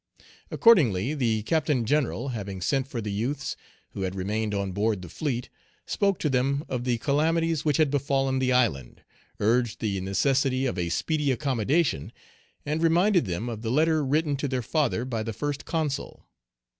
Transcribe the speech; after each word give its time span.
Accordingly, 0.49 1.13
the 1.13 1.43
Captain 1.43 1.85
General, 1.85 2.29
having 2.29 2.59
sent 2.59 2.87
for 2.87 3.01
the 3.01 3.11
youths, 3.11 3.55
who 3.89 4.01
had 4.01 4.15
remained 4.15 4.51
on 4.51 4.71
board 4.71 5.03
the 5.03 5.09
fleet, 5.09 5.47
spoke 5.85 6.17
to 6.17 6.27
them 6.27 6.63
of 6.67 6.85
the 6.85 6.97
calamities 6.97 7.63
which 7.63 7.77
had 7.77 7.91
befallen 7.91 8.39
the 8.39 8.51
island, 8.51 9.03
urged 9.39 9.79
the 9.79 10.01
necessity 10.01 10.65
of 10.65 10.75
a 10.75 10.89
speedy 10.89 11.31
accommodation, 11.31 12.11
and 12.65 12.81
reminded 12.81 13.25
them 13.25 13.47
of 13.47 13.61
the 13.61 13.69
letter 13.69 14.03
written 14.03 14.35
to 14.37 14.47
their 14.47 14.63
father 14.63 15.05
by 15.05 15.21
the 15.21 15.33
First 15.33 15.65
Consul. 15.65 16.25